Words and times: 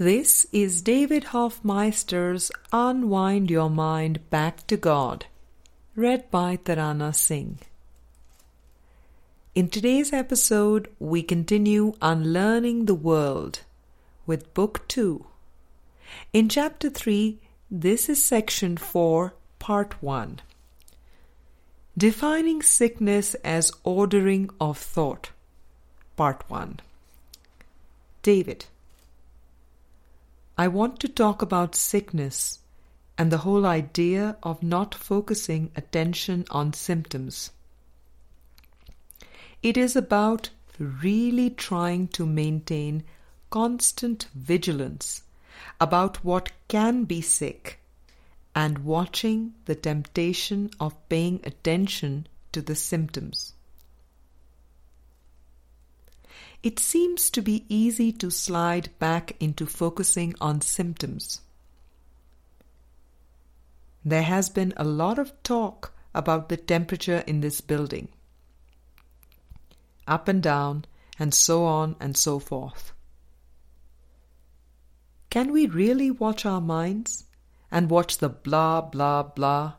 This 0.00 0.46
is 0.52 0.80
David 0.80 1.24
Hoffmeister's 1.34 2.52
Unwind 2.72 3.50
Your 3.50 3.68
Mind 3.68 4.30
Back 4.30 4.64
to 4.68 4.76
God, 4.76 5.26
read 5.96 6.30
by 6.30 6.56
Tarana 6.56 7.12
Singh. 7.12 7.58
In 9.56 9.68
today's 9.68 10.12
episode, 10.12 10.88
we 11.00 11.24
continue 11.24 11.94
Unlearning 12.00 12.84
the 12.84 12.94
World 12.94 13.62
with 14.24 14.54
Book 14.54 14.86
2. 14.86 15.26
In 16.32 16.48
Chapter 16.48 16.90
3, 16.90 17.40
this 17.68 18.08
is 18.08 18.22
Section 18.24 18.76
4, 18.76 19.34
Part 19.58 20.00
1. 20.00 20.38
Defining 21.98 22.62
Sickness 22.62 23.34
as 23.42 23.72
Ordering 23.82 24.48
of 24.60 24.78
Thought, 24.78 25.30
Part 26.16 26.48
1. 26.48 26.78
David. 28.22 28.66
I 30.60 30.66
want 30.66 30.98
to 31.00 31.08
talk 31.08 31.40
about 31.40 31.76
sickness 31.76 32.58
and 33.16 33.30
the 33.30 33.38
whole 33.38 33.64
idea 33.64 34.36
of 34.42 34.60
not 34.60 34.92
focusing 34.92 35.70
attention 35.76 36.46
on 36.50 36.72
symptoms. 36.72 37.52
It 39.62 39.76
is 39.76 39.94
about 39.94 40.50
really 40.80 41.48
trying 41.50 42.08
to 42.08 42.26
maintain 42.26 43.04
constant 43.50 44.26
vigilance 44.34 45.22
about 45.80 46.24
what 46.24 46.50
can 46.66 47.04
be 47.04 47.20
sick 47.20 47.78
and 48.52 48.84
watching 48.84 49.54
the 49.66 49.76
temptation 49.76 50.70
of 50.80 51.08
paying 51.08 51.38
attention 51.44 52.26
to 52.50 52.62
the 52.62 52.74
symptoms. 52.74 53.54
It 56.62 56.78
seems 56.78 57.30
to 57.30 57.42
be 57.42 57.64
easy 57.68 58.10
to 58.12 58.30
slide 58.30 58.90
back 58.98 59.36
into 59.38 59.64
focusing 59.66 60.34
on 60.40 60.60
symptoms. 60.60 61.40
There 64.04 64.22
has 64.22 64.48
been 64.48 64.74
a 64.76 64.84
lot 64.84 65.18
of 65.18 65.40
talk 65.42 65.92
about 66.14 66.48
the 66.48 66.56
temperature 66.56 67.22
in 67.26 67.40
this 67.40 67.60
building. 67.60 68.08
Up 70.06 70.26
and 70.26 70.42
down, 70.42 70.84
and 71.18 71.34
so 71.34 71.64
on 71.64 71.96
and 72.00 72.16
so 72.16 72.38
forth. 72.38 72.92
Can 75.30 75.52
we 75.52 75.66
really 75.66 76.10
watch 76.10 76.46
our 76.46 76.60
minds 76.60 77.24
and 77.70 77.90
watch 77.90 78.18
the 78.18 78.30
blah 78.30 78.80
blah 78.80 79.22
blah 79.22 79.74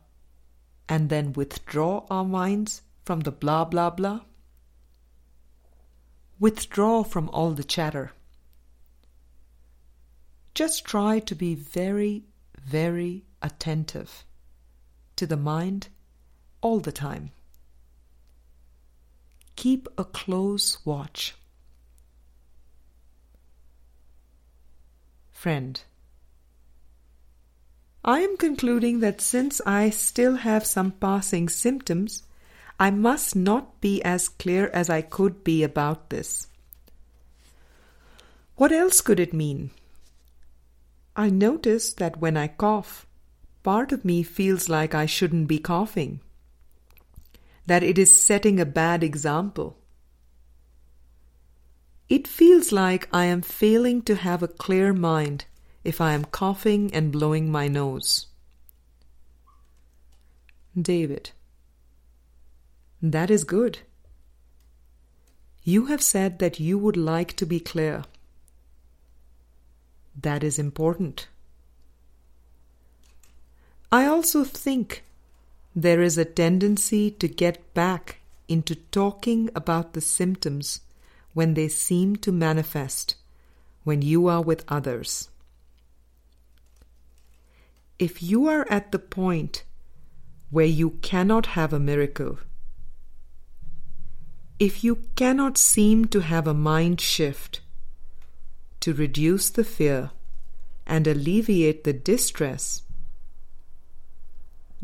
and 0.88 1.10
then 1.10 1.34
withdraw 1.34 2.06
our 2.10 2.26
minds 2.26 2.84
from 3.04 3.22
the 3.22 3.32
blah 3.32 3.66
blah 3.66 3.90
blah? 3.90 4.22
Withdraw 6.40 7.04
from 7.04 7.30
all 7.30 7.52
the 7.52 7.64
chatter. 7.64 8.12
Just 10.54 10.86
try 10.86 11.20
to 11.20 11.36
be 11.36 11.54
very, 11.56 12.24
very 12.62 13.26
attentive 13.42 14.24
to 15.16 15.26
the 15.28 15.38
mind 15.38 15.90
all 16.62 16.80
the 16.80 16.92
time. 16.92 17.32
Keep 19.56 19.90
a 19.98 20.06
close 20.06 20.86
watch. 20.86 21.36
Friend, 25.32 25.82
I 28.04 28.22
am 28.22 28.38
concluding 28.38 29.02
that 29.02 29.20
since 29.20 29.62
I 29.66 29.90
still 29.90 30.36
have 30.36 30.66
some 30.66 30.92
passing 30.92 31.50
symptoms, 31.50 32.24
I 32.80 32.92
must 32.92 33.36
not 33.36 33.82
be 33.82 34.02
as 34.04 34.30
clear 34.30 34.70
as 34.70 34.90
I 34.90 35.02
could 35.02 35.44
be 35.44 35.64
about 35.64 36.10
this. 36.10 36.48
What 38.56 38.72
else 38.72 39.02
could 39.02 39.20
it 39.20 39.34
mean? 39.34 39.72
I 41.16 41.30
notice 41.30 41.92
that 41.94 42.22
when 42.22 42.38
I 42.38 42.48
cough, 42.48 43.06
part 43.64 43.92
of 43.92 44.06
me 44.06 44.24
feels 44.24 44.70
like 44.70 44.96
I 44.96 45.06
shouldn't 45.06 45.50
be 45.50 45.60
coughing, 45.60 46.22
that 47.66 47.84
it 47.84 47.98
is 47.98 48.24
setting 48.26 48.60
a 48.60 48.66
bad 48.66 49.04
example. 49.04 49.78
It 52.08 52.28
feels 52.28 52.72
like 52.72 53.10
I 53.12 53.26
am 53.26 53.42
failing 53.42 54.02
to 54.04 54.16
have 54.16 54.42
a 54.42 54.48
clear 54.48 54.94
mind 54.94 55.46
if 55.84 56.00
I 56.00 56.14
am 56.14 56.24
coughing 56.24 56.94
and 56.94 57.12
blowing 57.12 57.52
my 57.52 57.68
nose. 57.68 58.28
David. 60.80 61.32
That 63.02 63.32
is 63.32 63.44
good. 63.44 63.80
You 65.64 65.86
have 65.86 66.02
said 66.02 66.40
that 66.40 66.60
you 66.60 66.78
would 66.78 66.98
like 66.98 67.36
to 67.38 67.46
be 67.46 67.60
clear. 67.60 68.04
That 70.22 70.44
is 70.44 70.60
important. 70.60 71.28
I 73.92 74.06
also 74.06 74.44
think 74.44 75.04
there 75.76 76.02
is 76.02 76.18
a 76.18 76.26
tendency 76.26 77.10
to 77.12 77.28
get 77.28 77.74
back 77.74 78.18
into 78.48 78.76
talking 78.76 79.50
about 79.56 79.94
the 79.94 80.02
symptoms 80.02 80.82
when 81.34 81.54
they 81.54 81.68
seem 81.68 82.16
to 82.18 82.32
manifest 82.32 83.16
when 83.84 84.02
you 84.02 84.28
are 84.28 84.42
with 84.42 84.66
others. 84.68 85.30
If 87.98 88.22
you 88.22 88.48
are 88.48 88.68
at 88.70 88.92
the 88.92 89.00
point 89.00 89.64
where 90.50 90.66
you 90.66 90.92
cannot 91.02 91.48
have 91.58 91.74
a 91.74 91.80
miracle, 91.80 92.40
if 94.60 94.84
you 94.84 94.98
cannot 95.16 95.58
seem 95.58 96.06
to 96.06 96.20
have 96.20 96.46
a 96.46 96.54
mind 96.54 97.00
shift 97.00 97.62
to 98.82 98.94
reduce 98.94 99.50
the 99.50 99.64
fear 99.64 100.12
and 100.86 101.08
alleviate 101.08 101.86
the 101.86 101.94
distress, 101.94 102.82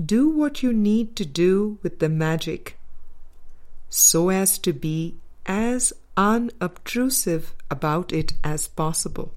do 0.04 0.30
what 0.30 0.64
you 0.64 0.72
need 0.72 1.16
to 1.18 1.26
do 1.26 1.78
with 1.84 2.00
the 2.00 2.10
magic 2.10 2.78
so 3.90 4.30
as 4.30 4.58
to 4.58 4.72
be 4.72 5.16
as 5.46 5.92
unobtrusive 6.16 7.54
about 7.70 8.14
it 8.14 8.34
as 8.44 8.68
possible. 8.68 9.34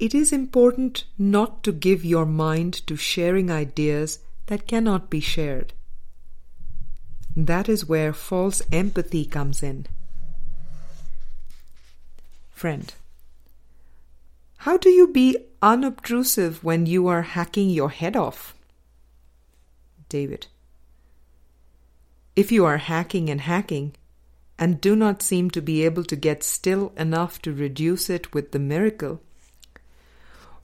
It 0.00 0.14
is 0.16 0.32
important 0.32 1.04
not 1.16 1.62
to 1.62 1.72
give 1.72 2.04
your 2.04 2.26
mind 2.26 2.84
to 2.88 2.96
sharing 2.96 3.52
ideas 3.52 4.18
that 4.46 4.66
cannot 4.66 5.10
be 5.10 5.20
shared. 5.20 5.74
That 7.36 7.68
is 7.68 7.88
where 7.88 8.12
false 8.12 8.60
empathy 8.70 9.24
comes 9.24 9.62
in. 9.62 9.86
Friend, 12.50 12.92
how 14.58 14.76
do 14.76 14.90
you 14.90 15.08
be 15.08 15.36
unobtrusive 15.60 16.62
when 16.62 16.86
you 16.86 17.08
are 17.08 17.22
hacking 17.22 17.70
your 17.70 17.90
head 17.90 18.16
off? 18.16 18.54
David, 20.08 20.46
if 22.36 22.52
you 22.52 22.64
are 22.64 22.76
hacking 22.76 23.30
and 23.30 23.40
hacking, 23.40 23.94
and 24.58 24.80
do 24.80 24.94
not 24.94 25.22
seem 25.22 25.50
to 25.50 25.62
be 25.62 25.84
able 25.84 26.04
to 26.04 26.14
get 26.14 26.44
still 26.44 26.92
enough 26.96 27.42
to 27.42 27.52
reduce 27.52 28.08
it 28.08 28.32
with 28.34 28.52
the 28.52 28.58
miracle, 28.58 29.20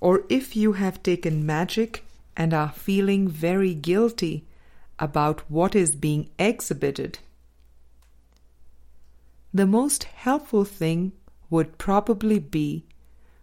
or 0.01 0.25
if 0.29 0.55
you 0.55 0.75
have 0.75 1.03
taken 1.03 1.45
magic 1.45 2.05
and 2.37 2.55
are 2.55 2.71
feeling 2.71 3.27
very 3.27 3.75
guilty 3.75 4.45
about 4.99 5.41
what 5.51 5.75
is 5.75 5.95
being 5.95 6.31
exhibited, 6.39 7.19
the 9.53 9.67
most 9.67 10.05
helpful 10.05 10.65
thing 10.65 11.13
would 11.51 11.79
probably 11.79 12.39
be 12.39 12.85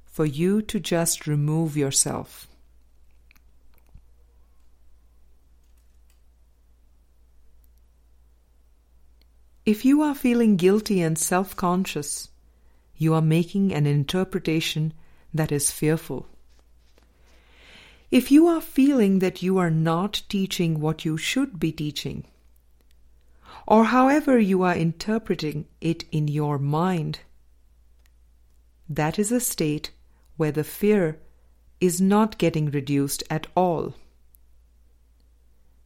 for 0.06 0.26
you 0.26 0.62
to 0.62 0.80
just 0.80 1.28
remove 1.28 1.76
yourself. 1.76 2.48
If 9.66 9.84
you 9.84 10.04
are 10.04 10.14
feeling 10.14 10.58
guilty 10.58 11.02
and 11.02 11.18
self 11.18 11.56
conscious, 11.56 12.30
you 12.96 13.16
are 13.16 13.22
making 13.22 13.74
an 13.74 13.88
interpretation 13.88 14.94
that 15.34 15.52
is 15.52 15.72
fearful. 15.72 16.28
If 18.16 18.32
you 18.32 18.48
are 18.48 18.62
feeling 18.62 19.20
that 19.20 19.44
you 19.44 19.58
are 19.58 19.70
not 19.70 20.22
teaching 20.30 20.80
what 20.80 21.04
you 21.04 21.18
should 21.18 21.60
be 21.60 21.74
teaching, 21.74 22.24
or 23.68 23.84
however 23.84 24.40
you 24.40 24.62
are 24.62 24.74
interpreting 24.74 25.66
it 25.82 26.06
in 26.14 26.30
your 26.30 26.58
mind, 26.58 27.20
that 28.88 29.20
is 29.20 29.34
a 29.34 29.42
state 29.42 29.92
where 30.38 30.54
the 30.54 30.64
fear 30.64 31.20
is 31.82 32.00
not 32.00 32.38
getting 32.38 32.72
reduced 32.72 33.22
at 33.30 33.48
all. 33.54 33.96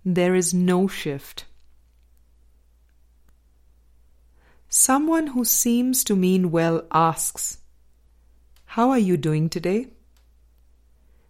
There 0.05 0.35
is 0.35 0.53
no 0.53 0.87
shift. 0.87 1.45
Someone 4.69 5.25
who 5.33 5.43
seems 5.43 6.03
to 6.03 6.15
mean 6.15 6.51
well 6.51 6.83
asks, 6.91 7.57
How 8.65 8.91
are 8.91 8.99
you 8.99 9.17
doing 9.17 9.49
today? 9.49 9.87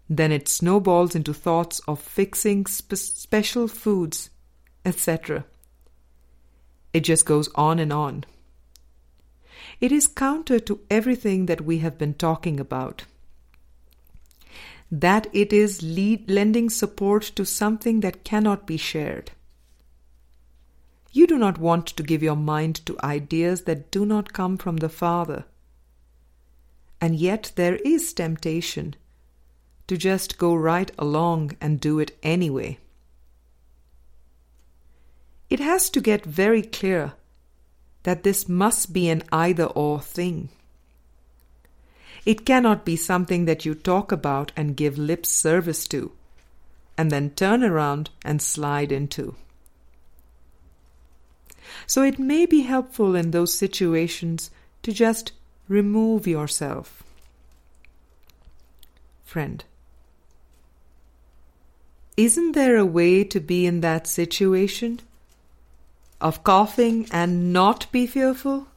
Then 0.09 0.31
it 0.31 0.47
snowballs 0.47 1.13
into 1.13 1.33
thoughts 1.33 1.79
of 1.87 1.99
fixing 1.99 2.65
spe- 2.65 2.95
special 2.95 3.67
foods, 3.67 4.31
etc. 4.83 5.45
It 6.93 7.01
just 7.01 7.25
goes 7.25 7.49
on 7.53 7.77
and 7.77 7.93
on. 7.93 8.25
It 9.79 9.91
is 9.91 10.07
counter 10.07 10.59
to 10.61 10.79
everything 10.89 11.45
that 11.45 11.61
we 11.61 11.77
have 11.79 11.97
been 11.99 12.15
talking 12.15 12.59
about. 12.59 13.03
That 14.91 15.27
it 15.31 15.53
is 15.53 15.83
lead, 15.83 16.29
lending 16.29 16.71
support 16.71 17.23
to 17.35 17.45
something 17.45 17.99
that 17.99 18.23
cannot 18.23 18.65
be 18.65 18.77
shared. 18.77 19.31
You 21.11 21.27
do 21.27 21.37
not 21.37 21.59
want 21.59 21.85
to 21.87 22.03
give 22.03 22.23
your 22.23 22.35
mind 22.35 22.83
to 22.87 22.97
ideas 23.03 23.63
that 23.63 23.91
do 23.91 24.05
not 24.05 24.33
come 24.33 24.57
from 24.57 24.77
the 24.77 24.89
Father. 24.89 25.45
And 26.99 27.15
yet 27.15 27.51
there 27.55 27.75
is 27.77 28.13
temptation 28.13 28.95
to 29.89 29.97
just 29.97 30.37
go 30.37 30.53
right 30.53 30.91
along 30.99 31.57
and 31.59 31.81
do 31.81 31.97
it 31.97 32.15
anyway. 32.21 32.77
It 35.49 35.59
has 35.59 35.89
to 35.89 35.99
get 35.99 36.23
very 36.23 36.61
clear 36.61 37.13
that 38.03 38.21
this 38.21 38.47
must 38.47 38.93
be 38.93 39.09
an 39.09 39.23
either 39.31 39.65
or 39.65 39.99
thing. 39.99 40.49
It 42.23 42.45
cannot 42.45 42.85
be 42.85 42.95
something 42.95 43.45
that 43.45 43.65
you 43.65 43.73
talk 43.73 44.11
about 44.11 44.51
and 44.55 44.77
give 44.77 44.99
lip 44.99 45.25
service 45.25 45.87
to, 45.87 46.11
and 46.95 47.09
then 47.09 47.31
turn 47.31 47.63
around 47.63 48.11
and 48.23 48.43
slide 48.43 48.91
into. 48.91 49.33
So 51.87 52.03
it 52.03 52.19
may 52.19 52.45
be 52.45 52.61
helpful 52.61 53.15
in 53.15 53.31
those 53.31 53.55
situations 53.55 54.51
to 54.83 54.91
just 54.91 55.31
remove 55.67 56.27
yourself. 56.27 57.01
Friend, 59.23 59.63
isn't 62.19 62.51
there 62.51 62.75
a 62.75 62.85
way 62.85 63.23
to 63.23 63.39
be 63.39 63.65
in 63.65 63.79
that 63.79 64.05
situation? 64.05 64.99
Of 66.19 66.43
coughing 66.43 67.07
and 67.11 67.53
not 67.53 67.89
be 67.93 68.05
fearful? 68.05 68.67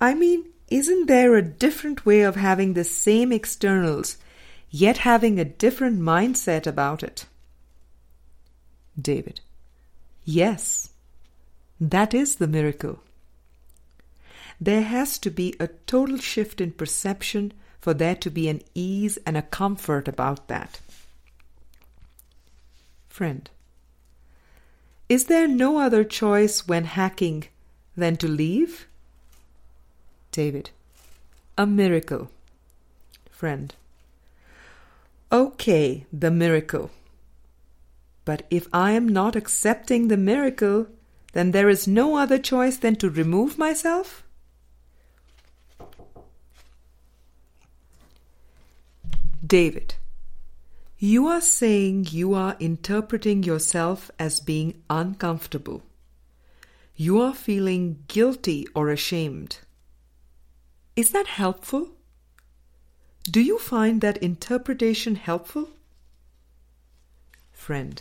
I 0.00 0.14
mean, 0.14 0.44
isn't 0.70 1.06
there 1.06 1.34
a 1.34 1.42
different 1.42 2.06
way 2.06 2.20
of 2.20 2.36
having 2.36 2.74
the 2.74 2.84
same 2.84 3.32
externals, 3.32 4.18
yet 4.70 4.98
having 4.98 5.40
a 5.40 5.44
different 5.44 6.00
mindset 6.00 6.64
about 6.64 7.02
it? 7.02 7.26
David. 8.96 9.40
Yes. 10.24 10.90
That 11.80 12.14
is 12.14 12.36
the 12.36 12.46
miracle. 12.46 13.00
There 14.60 14.82
has 14.82 15.18
to 15.18 15.30
be 15.30 15.56
a 15.58 15.66
total 15.88 16.18
shift 16.18 16.60
in 16.60 16.70
perception 16.70 17.52
for 17.80 17.92
there 17.94 18.14
to 18.14 18.30
be 18.30 18.48
an 18.48 18.62
ease 18.76 19.18
and 19.26 19.36
a 19.36 19.42
comfort 19.42 20.06
about 20.06 20.46
that. 20.46 20.78
Friend, 23.12 23.50
is 25.06 25.26
there 25.26 25.46
no 25.46 25.78
other 25.78 26.02
choice 26.02 26.66
when 26.66 26.84
hacking 26.86 27.44
than 27.94 28.16
to 28.16 28.26
leave? 28.26 28.86
David, 30.30 30.70
a 31.58 31.66
miracle. 31.66 32.30
Friend, 33.30 33.74
okay, 35.30 36.06
the 36.10 36.30
miracle. 36.30 36.90
But 38.24 38.46
if 38.48 38.66
I 38.72 38.92
am 38.92 39.06
not 39.06 39.36
accepting 39.36 40.08
the 40.08 40.16
miracle, 40.16 40.86
then 41.34 41.50
there 41.50 41.68
is 41.68 41.86
no 41.86 42.16
other 42.16 42.38
choice 42.38 42.78
than 42.78 42.96
to 42.96 43.10
remove 43.10 43.58
myself? 43.58 44.24
David, 49.46 49.96
you 51.04 51.26
are 51.26 51.40
saying 51.40 52.06
you 52.12 52.32
are 52.32 52.54
interpreting 52.60 53.42
yourself 53.42 54.08
as 54.20 54.38
being 54.38 54.72
uncomfortable. 54.88 55.82
You 56.94 57.20
are 57.20 57.34
feeling 57.34 58.04
guilty 58.06 58.68
or 58.72 58.88
ashamed. 58.88 59.58
Is 60.94 61.10
that 61.10 61.26
helpful? 61.26 61.88
Do 63.28 63.40
you 63.40 63.58
find 63.58 64.00
that 64.00 64.18
interpretation 64.18 65.16
helpful? 65.16 65.70
Friend, 67.50 68.00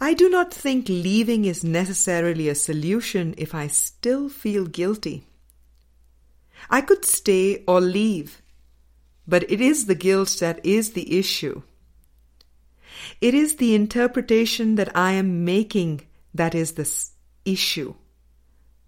I 0.00 0.14
do 0.14 0.28
not 0.28 0.52
think 0.52 0.88
leaving 0.88 1.44
is 1.44 1.62
necessarily 1.62 2.48
a 2.48 2.56
solution 2.56 3.36
if 3.38 3.54
I 3.54 3.68
still 3.68 4.28
feel 4.28 4.66
guilty. 4.66 5.28
I 6.68 6.80
could 6.80 7.04
stay 7.04 7.62
or 7.68 7.80
leave, 7.80 8.42
but 9.32 9.50
it 9.50 9.62
is 9.62 9.86
the 9.86 9.94
guilt 9.94 10.36
that 10.40 10.60
is 10.62 10.92
the 10.92 11.18
issue. 11.18 11.62
It 13.18 13.32
is 13.32 13.56
the 13.56 13.74
interpretation 13.74 14.74
that 14.74 14.94
I 14.94 15.12
am 15.12 15.46
making 15.46 16.02
that 16.34 16.54
is 16.54 16.72
the 16.72 16.86
issue, 17.46 17.94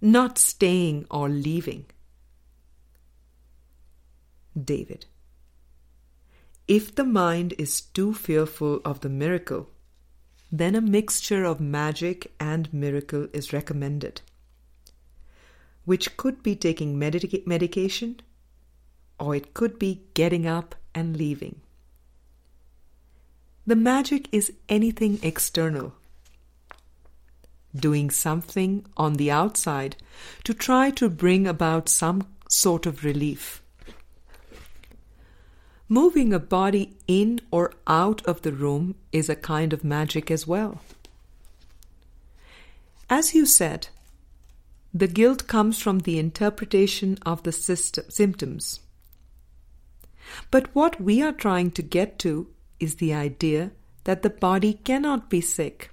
not 0.02 0.36
staying 0.36 1.06
or 1.10 1.30
leaving. 1.30 1.86
David. 4.72 5.06
If 6.68 6.94
the 6.94 7.04
mind 7.04 7.54
is 7.56 7.80
too 7.80 8.12
fearful 8.12 8.82
of 8.84 9.00
the 9.00 9.08
miracle, 9.08 9.70
then 10.52 10.74
a 10.74 10.82
mixture 10.82 11.44
of 11.44 11.58
magic 11.58 12.34
and 12.38 12.70
miracle 12.70 13.28
is 13.32 13.54
recommended, 13.54 14.20
which 15.86 16.18
could 16.18 16.42
be 16.42 16.54
taking 16.54 16.98
medica- 16.98 17.44
medication 17.46 18.20
or 19.18 19.34
it 19.34 19.54
could 19.54 19.78
be 19.78 20.02
getting 20.14 20.46
up 20.46 20.74
and 20.94 21.16
leaving. 21.16 21.60
The 23.66 23.76
magic 23.76 24.28
is 24.32 24.52
anything 24.68 25.18
external, 25.22 25.94
doing 27.74 28.10
something 28.10 28.84
on 28.96 29.14
the 29.14 29.30
outside 29.30 29.96
to 30.44 30.52
try 30.52 30.90
to 30.90 31.08
bring 31.08 31.46
about 31.46 31.88
some 31.88 32.26
sort 32.48 32.84
of 32.86 33.04
relief. 33.04 33.62
Moving 35.88 36.32
a 36.32 36.38
body 36.38 36.96
in 37.06 37.40
or 37.50 37.72
out 37.86 38.24
of 38.26 38.42
the 38.42 38.52
room 38.52 38.94
is 39.12 39.28
a 39.28 39.36
kind 39.36 39.72
of 39.72 39.84
magic 39.84 40.30
as 40.30 40.46
well. 40.46 40.80
As 43.10 43.34
you 43.34 43.46
said, 43.46 43.88
the 44.92 45.06
guilt 45.08 45.46
comes 45.46 45.80
from 45.80 46.00
the 46.00 46.18
interpretation 46.18 47.18
of 47.26 47.42
the 47.42 47.52
system, 47.52 48.04
symptoms. 48.08 48.80
But 50.50 50.74
what 50.74 51.00
we 51.00 51.22
are 51.22 51.32
trying 51.32 51.70
to 51.72 51.82
get 51.82 52.18
to 52.20 52.48
is 52.80 52.96
the 52.96 53.14
idea 53.14 53.72
that 54.04 54.22
the 54.22 54.30
body 54.30 54.74
cannot 54.74 55.30
be 55.30 55.40
sick. 55.40 55.90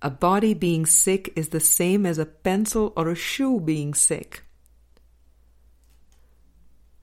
A 0.00 0.10
body 0.10 0.52
being 0.52 0.84
sick 0.84 1.32
is 1.36 1.50
the 1.50 1.60
same 1.60 2.04
as 2.04 2.18
a 2.18 2.26
pencil 2.26 2.92
or 2.96 3.08
a 3.08 3.14
shoe 3.14 3.60
being 3.60 3.94
sick. 3.94 4.42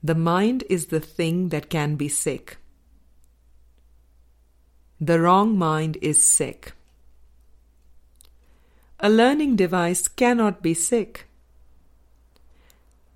The 0.03 0.15
mind 0.15 0.63
is 0.69 0.87
the 0.87 0.99
thing 0.99 1.49
that 1.49 1.69
can 1.69 1.95
be 1.95 2.09
sick. 2.09 2.57
The 4.99 5.19
wrong 5.21 5.57
mind 5.57 5.97
is 6.01 6.25
sick. 6.25 6.73
A 8.99 9.09
learning 9.09 9.55
device 9.55 10.09
cannot 10.09 10.61
be 10.61 10.73
sick. 10.73 11.28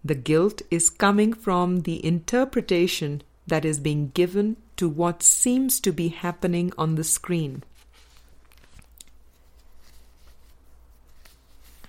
The 0.05 0.15
guilt 0.15 0.61
is 0.69 0.89
coming 0.89 1.33
from 1.33 1.81
the 1.81 2.05
interpretation 2.05 3.21
that 3.47 3.63
is 3.63 3.79
being 3.79 4.09
given 4.13 4.57
to 4.77 4.89
what 4.89 5.23
seems 5.23 5.79
to 5.81 5.91
be 5.91 6.09
happening 6.09 6.73
on 6.77 6.95
the 6.95 7.03
screen. 7.03 7.63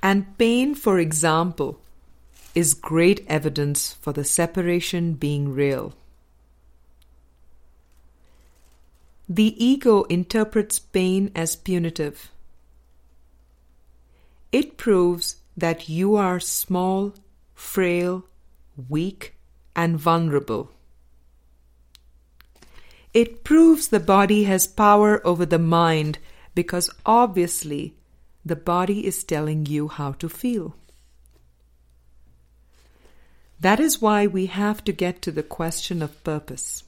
And 0.02 0.36
pain, 0.38 0.74
for 0.74 0.98
example, 0.98 1.80
is 2.54 2.74
great 2.74 3.24
evidence 3.26 3.94
for 3.94 4.12
the 4.12 4.24
separation 4.24 5.14
being 5.14 5.52
real. 5.52 5.94
The 9.28 9.54
ego 9.64 10.02
interprets 10.04 10.78
pain 10.78 11.32
as 11.34 11.56
punitive. 11.56 12.30
It 14.52 14.76
proves 14.76 15.36
that 15.56 15.88
you 15.88 16.14
are 16.16 16.38
small, 16.38 17.14
frail, 17.54 18.24
weak, 18.88 19.34
and 19.74 19.98
vulnerable. 19.98 20.70
It 23.12 23.44
proves 23.44 23.88
the 23.88 24.00
body 24.00 24.44
has 24.44 24.66
power 24.66 25.24
over 25.26 25.46
the 25.46 25.58
mind 25.58 26.18
because 26.54 26.90
obviously 27.06 27.94
the 28.44 28.56
body 28.56 29.06
is 29.06 29.24
telling 29.24 29.66
you 29.66 29.88
how 29.88 30.12
to 30.12 30.28
feel. 30.28 30.74
That 33.60 33.80
is 33.80 34.02
why 34.02 34.26
we 34.26 34.46
have 34.46 34.84
to 34.84 34.92
get 34.92 35.22
to 35.22 35.30
the 35.30 35.42
question 35.42 36.02
of 36.02 36.22
purpose. 36.24 36.82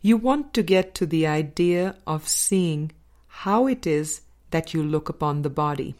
You 0.00 0.16
want 0.16 0.54
to 0.54 0.62
get 0.62 0.94
to 0.96 1.06
the 1.06 1.26
idea 1.26 1.96
of 2.06 2.28
seeing 2.28 2.92
how 3.26 3.66
it 3.66 3.86
is 3.86 4.20
that 4.50 4.72
you 4.72 4.82
look 4.82 5.08
upon 5.08 5.42
the 5.42 5.50
body 5.50 5.96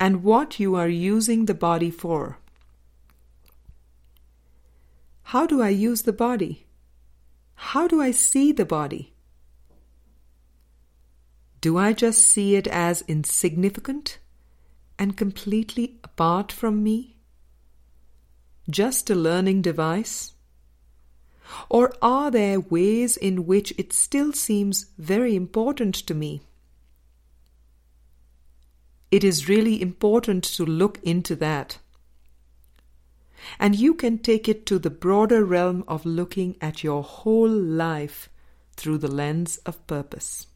and 0.00 0.24
what 0.24 0.58
you 0.58 0.74
are 0.74 0.88
using 0.88 1.44
the 1.44 1.54
body 1.54 1.90
for. 1.90 2.38
How 5.24 5.46
do 5.46 5.60
I 5.60 5.68
use 5.68 6.02
the 6.02 6.12
body? 6.12 6.66
How 7.54 7.86
do 7.86 8.00
I 8.00 8.10
see 8.10 8.50
the 8.50 8.64
body? 8.64 9.12
Do 11.60 11.76
I 11.76 11.92
just 11.92 12.26
see 12.26 12.56
it 12.56 12.66
as 12.66 13.04
insignificant 13.06 14.18
and 14.98 15.16
completely 15.16 15.98
apart 16.02 16.50
from 16.50 16.82
me? 16.82 17.16
Just 18.68 19.10
a 19.10 19.14
learning 19.14 19.60
device? 19.60 20.32
Or 21.68 21.92
are 22.00 22.30
there 22.30 22.58
ways 22.58 23.18
in 23.18 23.44
which 23.46 23.74
it 23.76 23.92
still 23.92 24.32
seems 24.32 24.86
very 24.96 25.36
important 25.36 25.94
to 26.06 26.14
me? 26.14 26.40
It 29.10 29.24
is 29.24 29.48
really 29.48 29.82
important 29.82 30.44
to 30.44 30.64
look 30.64 31.00
into 31.02 31.34
that. 31.36 31.78
And 33.58 33.74
you 33.74 33.94
can 33.94 34.18
take 34.18 34.48
it 34.48 34.66
to 34.66 34.78
the 34.78 34.90
broader 34.90 35.44
realm 35.44 35.82
of 35.88 36.06
looking 36.06 36.56
at 36.60 36.84
your 36.84 37.02
whole 37.02 37.48
life 37.48 38.28
through 38.76 38.98
the 38.98 39.10
lens 39.10 39.56
of 39.66 39.84
purpose. 39.86 40.46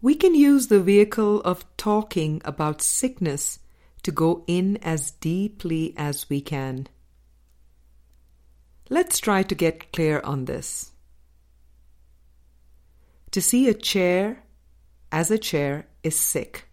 We 0.00 0.14
can 0.14 0.34
use 0.34 0.68
the 0.68 0.80
vehicle 0.80 1.40
of 1.42 1.64
talking 1.76 2.40
about 2.44 2.82
sickness 2.82 3.58
to 4.02 4.12
go 4.12 4.44
in 4.46 4.76
as 4.78 5.10
deeply 5.10 5.92
as 5.96 6.28
we 6.30 6.40
can. 6.40 6.86
Let's 8.88 9.18
try 9.18 9.42
to 9.42 9.54
get 9.54 9.92
clear 9.92 10.20
on 10.24 10.46
this. 10.46 10.92
To 13.32 13.42
see 13.42 13.68
a 13.68 13.74
chair 13.74 14.44
as 15.10 15.30
a 15.30 15.38
chair 15.38 15.86
is 16.02 16.18
sick. 16.18 16.68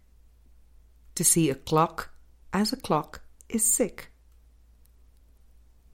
To 1.16 1.24
see 1.24 1.50
a 1.50 1.56
clock 1.56 2.12
as 2.52 2.74
a 2.74 2.78
clock 2.78 3.22
is 3.50 3.72
sick. 3.72 4.10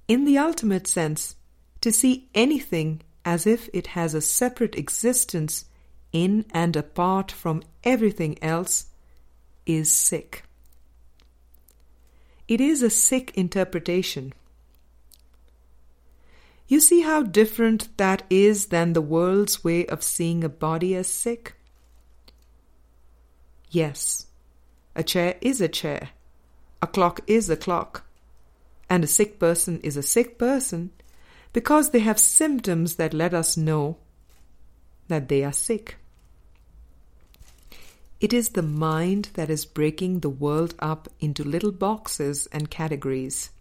In 0.08 0.26
the 0.26 0.38
ultimate 0.38 0.88
sense, 0.88 1.36
to 1.82 1.92
see 1.92 2.30
anything 2.36 3.02
as 3.24 3.46
if 3.46 3.70
it 3.74 3.88
has 3.88 4.14
a 4.14 4.22
separate 4.22 4.76
existence 4.76 5.66
in 6.12 6.46
and 6.52 6.76
apart 6.76 7.32
from 7.32 7.64
everything 7.84 8.38
else 8.44 8.88
is 9.66 9.92
sick. 9.92 10.44
It 12.48 12.60
is 12.60 12.82
a 12.82 12.90
sick 12.90 13.32
interpretation. 13.36 14.34
You 16.68 16.80
see 16.80 17.02
how 17.02 17.24
different 17.24 17.96
that 17.98 18.24
is 18.30 18.68
than 18.68 18.94
the 18.94 19.02
world's 19.02 19.64
way 19.64 19.86
of 19.86 20.04
seeing 20.04 20.44
a 20.44 20.50
body 20.50 20.96
as 20.96 21.08
sick? 21.08 21.56
Yes, 23.72 24.26
a 24.98 25.02
chair 25.02 25.38
is 25.40 25.62
a 25.62 25.70
chair, 25.70 26.10
a 26.82 26.88
clock 26.88 27.22
is 27.26 27.50
a 27.50 27.56
clock, 27.56 28.06
and 28.90 29.02
a 29.02 29.08
sick 29.08 29.40
person 29.40 29.80
is 29.80 29.96
a 29.96 30.04
sick 30.04 30.38
person 30.38 30.92
because 31.54 31.92
they 31.92 32.00
have 32.00 32.20
symptoms 32.20 32.98
that 32.98 33.14
let 33.14 33.34
us 33.34 33.56
know 33.56 33.96
that 35.08 35.30
they 35.30 35.46
are 35.46 35.54
sick. 35.54 35.96
It 38.20 38.34
is 38.34 38.50
the 38.50 38.62
mind 38.62 39.30
that 39.36 39.50
is 39.50 39.66
breaking 39.66 40.20
the 40.20 40.30
world 40.30 40.76
up 40.80 41.08
into 41.22 41.42
little 41.46 41.72
boxes 41.72 42.48
and 42.52 42.70
categories. 42.70 43.52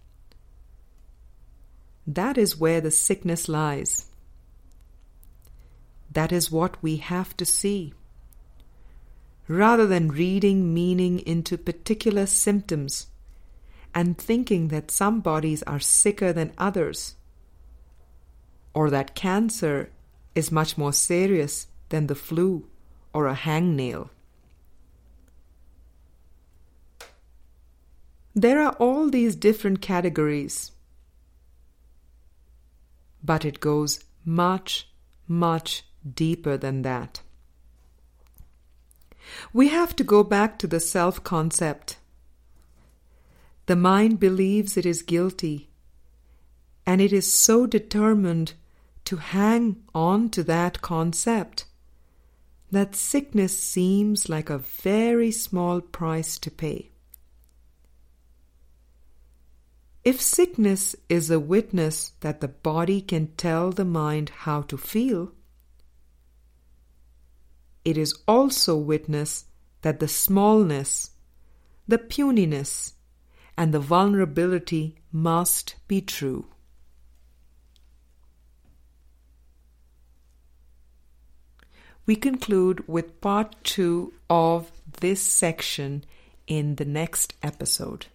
That 2.04 2.36
is 2.36 2.58
where 2.58 2.80
the 2.80 2.90
sickness 2.90 3.48
lies. 3.48 4.06
That 6.10 6.32
is 6.32 6.50
what 6.50 6.82
we 6.82 6.96
have 6.96 7.36
to 7.36 7.44
see 7.44 7.94
rather 9.50 9.84
than 9.84 10.06
reading 10.06 10.72
meaning 10.72 11.18
into 11.26 11.58
particular 11.58 12.24
symptoms 12.24 13.08
and 13.92 14.16
thinking 14.16 14.68
that 14.68 14.92
some 14.92 15.18
bodies 15.18 15.60
are 15.64 15.80
sicker 15.80 16.32
than 16.32 16.52
others, 16.56 17.16
or 18.72 18.90
that 18.90 19.16
cancer 19.16 19.90
is 20.36 20.52
much 20.52 20.78
more 20.78 20.92
serious 20.92 21.66
than 21.88 22.06
the 22.06 22.14
flu 22.14 22.64
or 23.12 23.26
a 23.26 23.34
hangnail. 23.34 24.08
There 28.32 28.62
are 28.62 28.76
all 28.78 29.10
these 29.10 29.34
different 29.34 29.82
categories, 29.82 30.70
but 33.24 33.44
it 33.44 33.58
goes 33.58 34.04
much, 34.24 34.88
much 35.26 35.84
deeper 36.14 36.56
than 36.56 36.82
that. 36.82 37.22
We 39.52 39.68
have 39.68 39.94
to 39.96 40.04
go 40.04 40.22
back 40.22 40.58
to 40.58 40.66
the 40.66 40.80
self 40.80 41.22
concept. 41.24 41.98
The 43.66 43.76
mind 43.76 44.18
believes 44.18 44.76
it 44.76 44.86
is 44.86 45.02
guilty, 45.02 45.70
and 46.86 47.00
it 47.00 47.12
is 47.12 47.32
so 47.32 47.66
determined 47.66 48.54
to 49.04 49.16
hang 49.16 49.82
on 49.94 50.30
to 50.30 50.42
that 50.44 50.82
concept 50.82 51.66
that 52.70 52.94
sickness 52.94 53.58
seems 53.58 54.28
like 54.28 54.48
a 54.48 54.58
very 54.58 55.30
small 55.30 55.80
price 55.80 56.38
to 56.38 56.50
pay. 56.50 56.90
If 60.04 60.20
sickness 60.20 60.96
is 61.08 61.30
a 61.30 61.40
witness 61.40 62.12
that 62.20 62.40
the 62.40 62.48
body 62.48 63.02
can 63.02 63.28
tell 63.36 63.70
the 63.70 63.84
mind 63.84 64.30
how 64.30 64.62
to 64.62 64.78
feel, 64.78 65.32
it 67.84 67.96
is 67.96 68.14
also 68.28 68.76
witness 68.76 69.46
that 69.82 70.00
the 70.00 70.08
smallness, 70.08 71.10
the 71.88 71.98
puniness, 71.98 72.94
and 73.56 73.72
the 73.72 73.80
vulnerability 73.80 74.96
must 75.12 75.76
be 75.88 76.00
true. 76.00 76.46
We 82.06 82.16
conclude 82.16 82.88
with 82.88 83.20
part 83.20 83.54
two 83.62 84.12
of 84.28 84.72
this 85.00 85.22
section 85.22 86.04
in 86.46 86.76
the 86.76 86.84
next 86.84 87.34
episode. 87.42 88.06